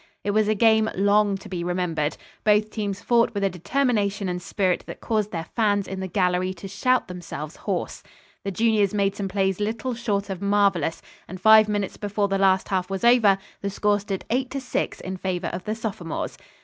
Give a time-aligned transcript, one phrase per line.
[0.23, 2.17] It was a game long to be remembered.
[2.43, 6.55] Both teams fought with a determination and spirit that caused their fans in the gallery
[6.55, 8.01] to shout themselves hoarse.
[8.43, 12.69] The juniors made some plays little short of marvellous, and five minutes before the last
[12.69, 16.35] half was over the score stood 8 to 6 in favor of the sophomores.